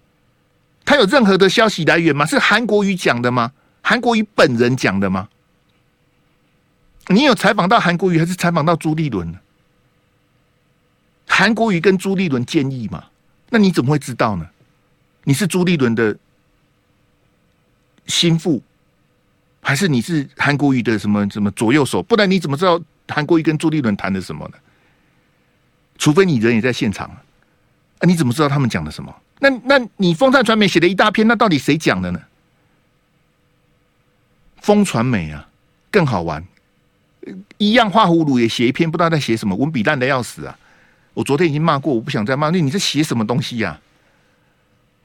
[0.85, 2.27] 他有任何的消息来源吗？
[2.27, 3.53] 是韩国瑜讲的吗？
[3.87, 5.29] 韩国瑜本人讲的吗？
[7.09, 9.33] 你有采访到韩国瑜，还是采访到朱立伦？
[11.29, 13.05] 韩国瑜跟朱立伦建议嘛？
[13.51, 14.49] 那你怎么会知道呢？
[15.25, 16.17] 你是朱立伦的
[18.07, 18.63] 心腹？
[19.61, 22.03] 还是你是韩国瑜的什么什么左右手？
[22.03, 24.55] 不然你怎么知道韩国瑜跟朱立伦谈的什么呢？
[25.99, 27.21] 除非你人也在现场啊，
[28.07, 29.15] 你怎么知道他们讲的什么？
[29.41, 32.21] 那那你风扇传媒写了一大篇，那到底谁讲的呢？
[34.65, 35.47] 风传媒啊，
[35.91, 36.43] 更好玩，
[37.59, 40.59] 一样画葫芦也写一篇，不知道在写什么，文笔烂的要死啊！
[41.13, 42.49] 我昨天已经骂过，我不想再骂。
[42.49, 43.79] 那你在写什么东西呀？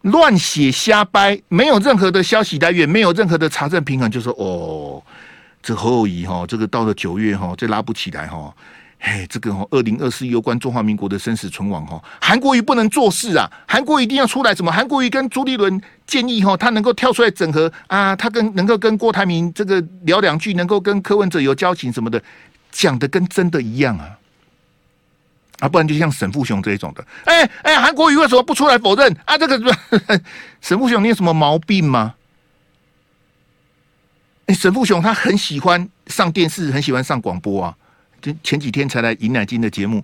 [0.03, 5.03] 乱写瞎掰，没有任何的消息来源，没有任何的查证平衡，就说哦，
[5.61, 8.55] 这侯友谊哈，这个到了九月哈，这拉不起来哈，
[8.99, 14.69] 哎，这个哈，二零二四攸关中华民国的生死存亡哈，韩国瑜不能做事啊，韩国瑜一定要出来，什么？
[14.71, 22.21] 韩国瑜跟朱立伦建议哈，他能够跳出来整合啊，他跟能够跟郭台铭这个聊两句，能够跟柯文哲有交情什么的，
[22.71, 24.17] 讲的跟真的一样啊。
[25.59, 29.37] 啊，不然就像沈富雄这一种的，哎、哎，韩、国瑜为什么不出来否认啊？
[29.37, 29.59] 这个
[30.61, 32.15] 沈富雄，你有什么毛病吗？
[34.47, 37.75] 哎、沈富雄他很喜欢上电视，很喜欢上广播啊。
[38.21, 40.03] 就前几天才来尹乃金的节目，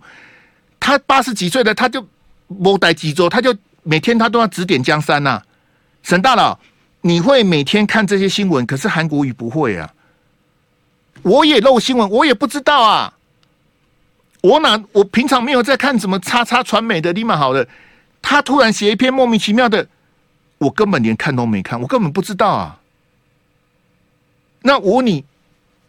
[0.79, 2.05] 他八十几岁了，他就
[2.47, 5.41] 没待几周，他就每天他都要指点江山呐、
[6.03, 6.57] 沈大佬，
[7.01, 9.91] 你会每天看这些新闻，可是韩国瑜不会啊。
[11.21, 13.13] 我也漏新闻，我也不知道啊。
[14.41, 14.83] 我哪？
[14.91, 17.67] 我平常没有在看什么叉叉传媒的，立马好的。
[18.21, 19.87] 他突然写一篇莫名其妙的，
[20.59, 22.79] 我根本连看都没看，我根本不知道啊。
[24.61, 25.23] 那我问你，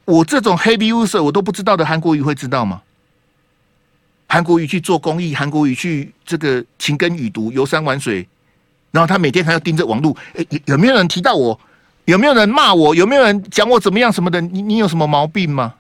[0.07, 2.81] 我这种 heavy user 我都不知道的，韩国瑜会知道吗？
[4.29, 8.27] 韩国瑜去做公益，韩国瑜去这个勤耕雨读、游山玩水，
[8.91, 10.17] 然后他每天还要盯着网络。
[10.35, 11.61] 哎，有有没有人提到我？
[12.07, 12.95] 有没有人骂我？
[12.95, 14.41] 有没有人讲我怎么样什么的？
[14.41, 15.75] 你你有什么毛病吗？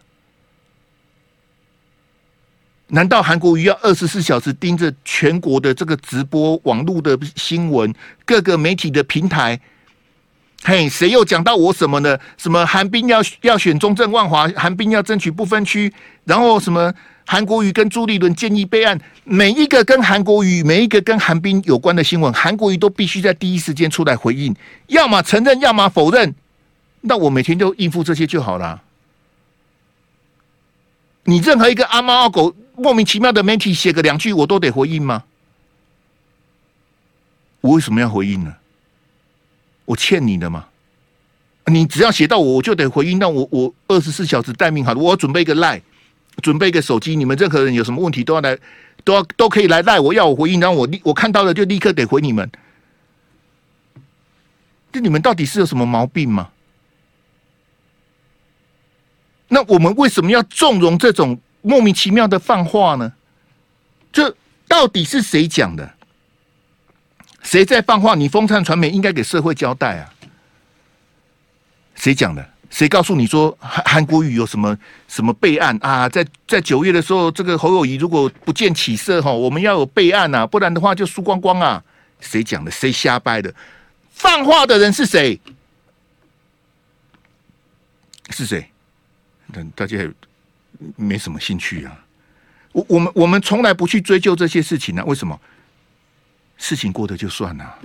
[2.89, 7.93] 难道韩国瑜要二十四小时盯着全国的这个直播网络的新闻，
[8.25, 9.61] 各个媒体的平台？
[10.69, 12.19] 嘿，谁又讲到我什么呢？
[12.37, 15.93] 什么韩冰要要选中正万华，韩冰要争取不分区，
[16.25, 16.93] 然后什么
[17.25, 24.53] 韩国瑜跟朱立伦建议备案，每一个跟韩国瑜、每一个跟韩冰有关的新闻，韩国瑜都必须在第一时间出来回应，
[24.89, 26.35] 要么承认，要么否认。
[27.03, 28.83] 那我每天就应付这些就好了。
[31.23, 32.53] 你任何一个阿猫阿狗。
[32.79, 35.23] 莫名其妙的媒体写个两句，我都得回应吗？
[37.63, 38.53] 我为什么要回应呢？
[39.87, 40.67] 我欠你的吗？
[41.69, 43.19] 你只要写到我，我就得回应。
[43.19, 45.81] 那我我二十四小时待命好了，我要准备一个赖，
[46.43, 47.17] 准备一个手机。
[47.17, 48.57] 你们任何人有什么问题都要来，
[49.03, 52.49] 都要都可以来赖我，要我回应，然后我我看到了就立刻得回你们。
[54.93, 56.51] 这你们到底是有什么毛病吗？
[59.49, 61.41] 那我们为什么要纵容这种？
[61.63, 63.13] 莫名其妙的放话呢？
[64.13, 64.37] 这
[64.69, 65.96] 到底是谁讲的？
[67.47, 68.17] 谁在放话？
[68.17, 70.13] 你风灿传媒应该给社会交代啊！
[71.95, 72.45] 谁讲的？
[72.69, 76.09] 谁告诉你说韩韩国瑜有什么什么备案啊？
[76.09, 81.83] 在在九月的时候，这个侯友谊如果不见起色哈，我们要有备案啊，不然的话就输光光啊！
[82.21, 82.71] 谁讲的？
[82.71, 83.55] 谁瞎掰的？
[84.11, 85.41] 放话的人是谁？
[88.31, 88.69] 是谁？
[89.53, 89.97] 等大家。
[90.97, 92.05] 没什么兴趣啊，
[92.73, 95.41] 我我们我们从来不去追究这些事情呢、为什么？
[96.57, 97.79] 事情过得就算了，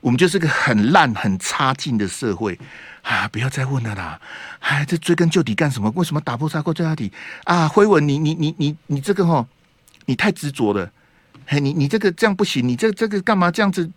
[0.00, 2.58] 我们就是个很烂、很差劲的社会
[3.02, 3.28] 啊！
[3.28, 4.20] 不要再问了啦！
[4.60, 5.90] 哎，这追根究底干什么？
[5.96, 7.12] 为什么打破砂锅问到底
[7.44, 7.68] 啊？
[7.68, 9.46] 辉文，你你你你你这个哈，
[10.06, 10.90] 你太执着了。
[11.46, 13.90] 嘿，你你这个这样不行，你这这个干嘛这样子？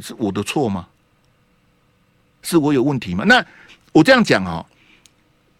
[0.00, 0.88] 是我的错吗？
[2.42, 3.24] 是我有问题吗？
[3.24, 3.44] 那
[3.92, 4.66] 我这样讲哦。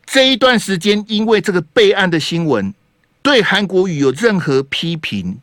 [0.04, 2.72] 这一段时间，因为这个备案的新闻，
[3.22, 5.40] 对韩国语有任何批评、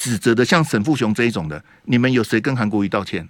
[0.00, 3.28] 指责的，像沈富雄这一种的，你们有谁跟韩国瑜道歉？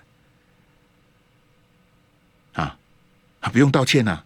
[2.53, 2.77] 啊
[3.41, 4.23] 啊，不用道歉啊，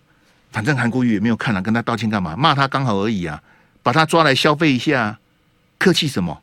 [0.53, 2.37] 反正韩国瑜也没有看了，跟他道歉干嘛？
[2.37, 3.43] 骂他刚好而已啊，
[3.83, 5.19] 把他抓来消费一下，
[5.79, 6.43] 客气什么？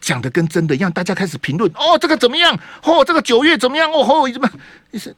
[0.00, 2.56] 讲的跟真的一样，大家开始评论哦，这个怎么样？
[2.84, 3.90] 哦，这个九月怎么样？
[3.90, 4.48] 哦，侯友怎么？
[4.92, 5.16] 你是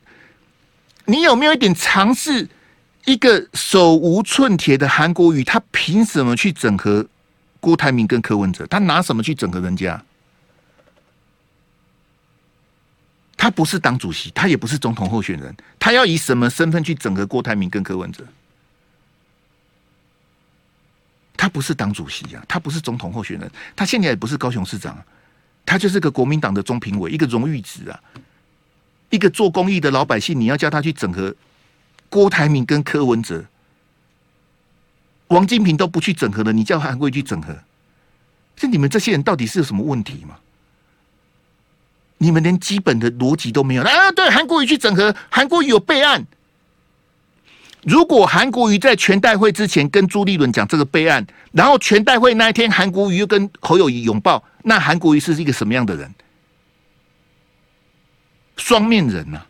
[1.05, 2.49] 你有没有一点尝试？
[3.05, 7.07] 一个手无寸铁的韩国瑜，他凭什么去整合
[7.61, 8.67] 郭台铭跟柯文哲？
[8.67, 10.03] 他拿什么去整合人家？
[13.37, 18.25] 他不是党主席，他也不是总统候选人，他要以什么身份去整合郭台铭跟柯文哲？
[21.37, 24.99] 他不是党主席啊，他不是总统候选人，他现在也不是高雄市长，
[25.65, 28.01] 他就是个国民党的中评委，一个荣誉职啊，
[29.11, 31.33] 一个做公益的老百姓，你要叫他去整合
[32.09, 33.45] 郭台铭跟柯文哲，
[35.29, 37.57] 王金平都不去整合了，你叫韩国瑜去整合？
[38.57, 40.37] 是你们这些人到底是有什么问题吗？
[42.19, 44.11] 你们连基本的逻辑都没有啊！
[44.11, 46.27] 对，韩国瑜去整合，韩国瑜有备案。
[47.85, 56.13] 如果韩国瑜在全代会之前跟朱立伦讲这个备案，然后全代会那一天韩国瑜又跟侯友谊拥抱，那韩国瑜是一个什么样的人？
[58.57, 59.47] 双面人呐、啊！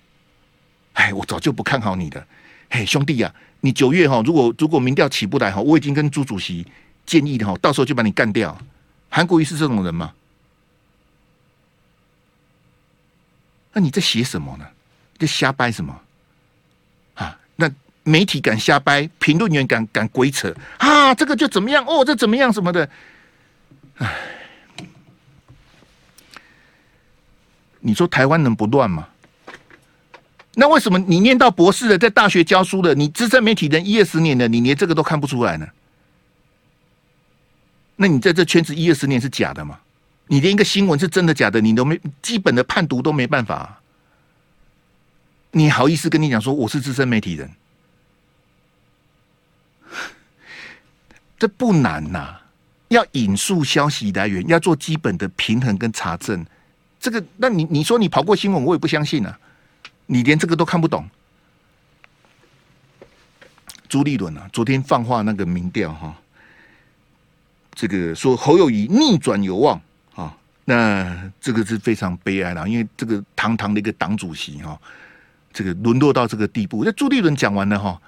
[0.93, 2.27] 哎，我早就不看好你的。
[2.71, 6.67] 嘿，兄弟呀、你九月哈，如果如果民调起不来哈，我已经跟朱主席
[7.07, 8.57] 建议的哈，到时候就把你干掉。
[9.09, 10.13] 韩国瑜是这种人吗？
[13.73, 14.67] 那你在写什么呢？
[15.19, 16.01] 在瞎掰什么？
[17.15, 17.39] 啊？
[17.57, 17.71] 那
[18.03, 21.15] 媒体敢瞎掰，评论员敢敢鬼扯啊？
[21.15, 21.85] 这个就怎么样？
[21.87, 22.53] 哦，这怎么样？
[22.53, 22.89] 什么的？
[23.99, 24.15] 哎，
[27.81, 29.09] 你说台湾能不乱吗？
[30.61, 35.69] 那为什么你念到博士了，在大学教书的，你资深媒体人一二十年的，你连这个都看不出来呢？
[37.95, 39.79] 那你在这圈子一二十年是假的吗？
[40.27, 43.81] 你连一个新闻是真的假的，你都没基本的判读都没办法，
[45.53, 47.49] 你好意思跟你讲说我是资深媒体人？
[51.39, 52.35] 这不难呐，
[52.89, 56.45] 要引述消息来源，要做基本的平衡跟查证。
[56.99, 59.39] 这个，那你你说你跑过新闻，我也不相信啊。
[60.11, 61.09] 你连这个都看不懂。
[63.89, 66.15] 朱立伦啊，昨天放话那个民调哈，
[67.73, 69.81] 这个说侯友谊逆转有望
[70.15, 70.35] 啊。
[70.65, 74.79] 那这个是非常悲哀的，因为这个堂堂的一个党主席哈，
[75.53, 76.85] 这个沦落到这个地步。
[76.85, 78.01] 那朱立伦讲完了哈，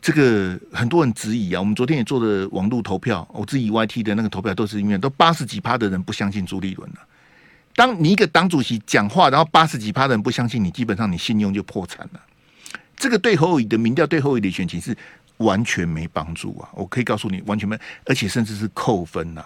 [0.00, 1.60] 这个很多人质疑啊。
[1.60, 6.96] 我们昨天也做了网络投票，我质疑 YT 的那个投票都是因为都八十几趴的人不相信朱立伦了。
[7.74, 12.20] 当你一个党主席讲话，然后八十几趴的人不相信你，基本上你信用就破产了。
[12.96, 14.94] 这个对侯友的民调，对侯友的选情是
[15.38, 16.68] 完全没帮助啊！
[16.74, 19.42] 我可以告诉你，完全没，而且甚至是扣分呐。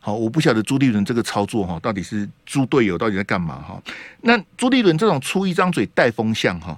[0.00, 3.80] 好，我不晓得朱立伦这个操作哈，到底是猪队友到底在干嘛哈？
[4.22, 6.76] 那朱立伦这种出一张嘴带风向哈，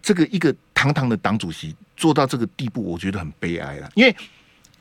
[0.00, 3.88] 这个一个堂堂的党主席做到这个地步，我觉得很悲哀了。
[3.94, 4.16] 因为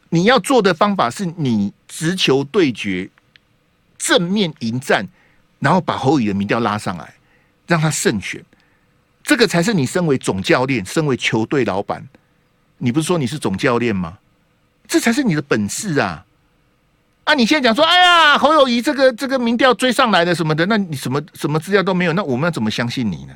[0.09, 3.07] 你要做的方法是你直球对决、
[3.99, 5.05] 正面迎战，
[5.61, 7.13] 然后把侯友的民调拉上来，
[7.67, 8.43] 让他胜选，
[9.23, 12.05] 这个才是你身为总教练、身为球队老板，
[12.79, 14.17] 你不是说你是总教练吗？
[14.87, 16.25] 这才是你的本事啊！
[17.23, 17.33] 啊！
[17.35, 23.33] 你现在讲说，哎呀，侯友宜这个这个民调追上来的什么的，那你什么什么资料都没有，那我们要怎么相信你呢？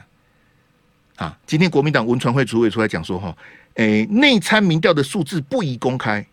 [1.17, 1.37] 啊！
[1.45, 3.33] 今天国民党文传会主委出来讲说，哈，
[3.75, 6.25] 诶，内参民调的数字不宜公开，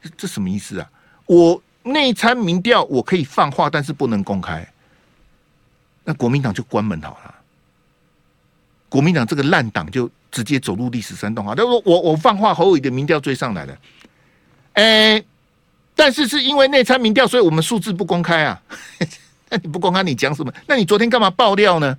[0.00, 0.88] 这这什么意思啊？
[1.26, 4.66] 我内参民调我可以放话，但是不能公开，
[6.04, 7.34] 那国民党就关门好了。
[8.88, 11.54] 国民党这个烂党就直接走入历史山洞啊！
[11.54, 13.78] 他说我我放话，侯友宜的民调追上来了，
[14.74, 15.24] 诶。
[15.96, 18.60] 但是是因为内参民调，所以我们数字不公开啊。
[19.48, 20.52] 那你不公开，你讲什么？
[20.66, 21.96] 那你昨天干嘛爆料呢？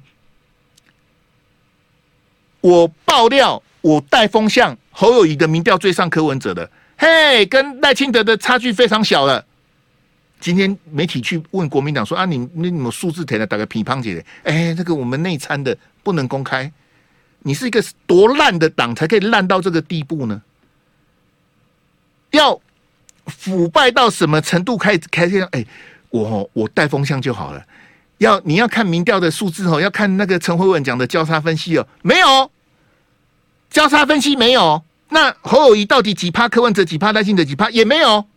[2.59, 9.45] 我爆料，我带风向，侯友宜的民调追上柯文哲的，嘿，跟赖清德的差距非常小了。
[10.39, 16.71] 今天媒体去问国民党说啊，你你你们数字填了打个乒乓姐，哎，这个我们内参的不能公开。
[17.39, 20.41] 你是一个多烂的党，才可以烂到这个地步呢？
[22.31, 22.59] 要。
[23.27, 24.77] 腐败到什么程度？
[24.77, 25.65] 开开始哎，
[26.11, 27.65] 我我带风向就好了。
[28.19, 32.51] 要你要看民调的数字哦，要看那个陈慧文讲的交叉分析哦，没有
[33.71, 34.83] 交叉分析没有。
[35.09, 36.47] 那侯友谊到底几趴？
[36.47, 37.11] 柯文哲几趴？
[37.13, 37.67] 赖清德几趴？
[37.71, 38.27] 也没有。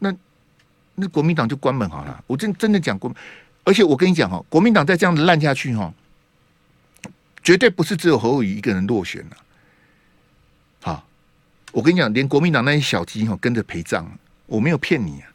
[0.00, 0.12] 那
[1.00, 2.22] 那国民党就关门好了。
[2.26, 3.14] 我真真的讲过，
[3.64, 5.92] 而且我跟你讲哦，国民党再这样子烂下去哈，
[7.42, 9.36] 绝对不是只有侯友宜一个人落选了。
[10.80, 11.06] 好。
[11.72, 14.04] 我跟你讲，连国民党那些小鸡哈跟着陪葬，
[14.46, 15.30] 我没有骗你啊！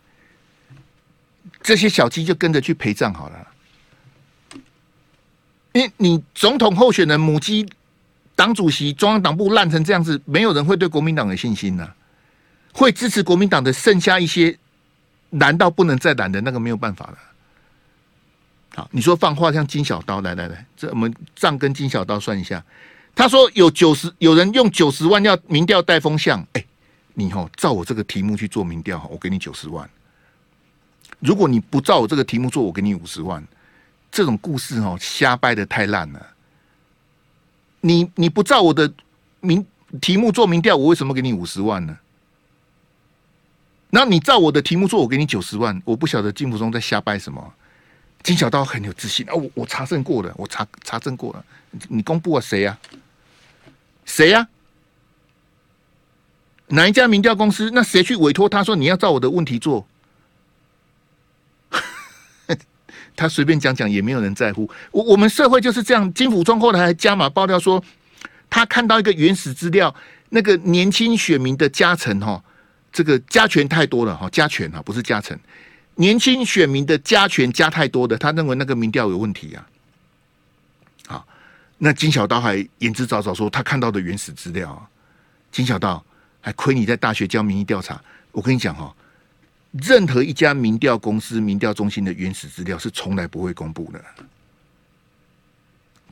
[1.63, 3.47] 这些小鸡就跟着去陪葬好了。
[5.71, 7.65] 因为你总统候选人母鸡、
[8.35, 11.89] 党主席、中央党部烂成这样子，没有人会对国民党有信心呐、
[12.73, 14.57] 会支持国民党的剩下一些
[15.39, 17.17] 蓝到不能再蓝的那个没有办法了。
[18.75, 22.63] 好，你说放话像金小刀，来来来，这我们账跟金小刀算一下。
[23.15, 26.65] 他说有九十，有人用九十万要民调带风向，哎，
[27.13, 29.89] 你哦，照我这个题目去做民调，我给你九十万。
[31.19, 33.41] 如果你不照我这个题目做，我给你五十万。
[34.11, 36.27] 这种故事哦，瞎掰的太烂了。
[37.81, 38.91] 你你不照我的
[39.39, 39.65] 民
[40.01, 41.97] 题目做民调，我为什么给你五十万呢？
[43.95, 45.81] 那你照我的题目做，我给你九十万。
[45.85, 47.53] 我不晓得金福忠在瞎掰什么。
[48.21, 51.45] 金小刀很有自信啊，我我查证过了，我查查证过了。
[51.87, 52.77] 你公布了谁呀？
[54.03, 54.45] 谁呀？
[56.67, 57.71] 哪一家民调公司？
[57.71, 59.87] 那谁去委托他说你要照我的问题做？
[63.15, 64.69] 他随便讲讲也没有人在乎。
[64.91, 66.13] 我我们社会就是这样。
[66.13, 67.81] 金溥聪后来还加码爆料说，
[68.49, 69.95] 他看到一个原始资料，
[70.31, 72.43] 那个年轻选民的加成哈，
[72.95, 75.37] 这个加权太多了哈，加权哈不是加成，
[75.95, 79.67] 年轻选民的加权加太多的，他认为那个民调有问题啊。
[81.05, 81.27] 好，
[81.77, 84.89] 那金小刀还言之凿凿说他看到的原始资料，
[85.51, 86.01] 金小刀
[86.39, 88.95] 还亏你在大学教民意调查，我跟你讲哈。
[89.73, 94.01] 任何一家民调公司、民调中心的原始资料是从来不会公布的，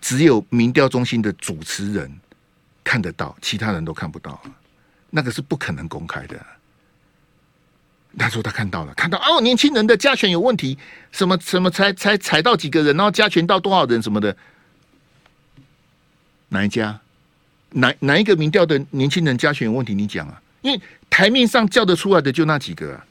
[0.02, 2.14] 只有民调中心的主持人
[2.84, 4.44] 看得到，其他人都看不到，
[5.10, 6.46] 那个是不可能公开的。
[8.18, 10.78] 他说他看到了，看到哦，年轻人的加权有问题，
[11.12, 14.36] 什么什么才才踩到几个人，然后加权到多少人什么的，
[16.50, 17.00] 哪一家？
[17.72, 19.96] 哪哪一个民调的年轻人加权有问题？
[19.96, 23.06] 你讲啊，因为台面上叫得出来的就那几个啊。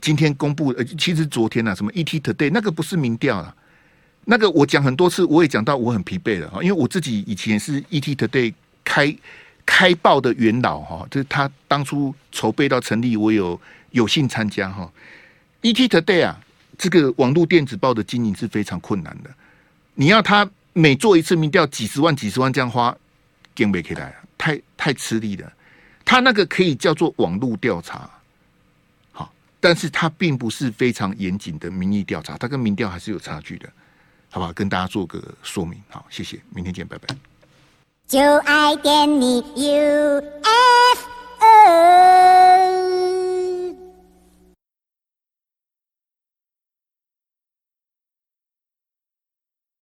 [0.00, 3.52] 今天公布，呃，其实昨天啊，什么 ET Today 那个不是民调啊，
[4.26, 9.12] 那个我讲很多次，我也讲到我很疲惫了哈，因为我自己以前是 ET Today 开
[9.70, 13.60] 开报的元老哈，就是他当初筹备到成立，我有
[13.90, 14.90] 有幸参加哈。
[15.60, 16.40] ET Today 啊，
[16.78, 19.30] 这个网络电子报的经营是非常困难的，
[19.94, 22.96] 你要他每做一次民调几十万几十万这样花，
[23.54, 25.52] 根本可以来，太太吃力了。
[26.02, 28.10] 他那个可以叫做网络调查。
[29.12, 33.68] 好但是它并不是非常严谨的民意调查，它跟民调还是有差距的，
[34.30, 34.52] 好不好？
[34.54, 35.78] 跟大家做个说明。
[35.90, 37.37] 好，谢谢，明天见，拜拜。
[38.08, 40.18] 就爱点你 UFO。